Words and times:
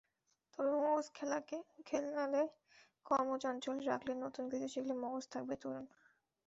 তবে 0.53 0.71
মগজকে 0.77 1.57
খেলালে, 1.87 2.43
কর্মচঞ্চল 3.05 3.77
রাখলে, 3.85 4.13
নতুন 4.23 4.43
কিছু 4.51 4.67
শিখলে 4.67 4.95
মগজ 5.03 5.23
থাকবে 5.33 5.55
তরুণ। 5.61 5.85